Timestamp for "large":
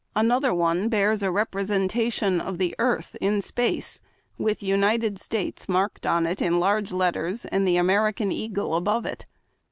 6.59-6.91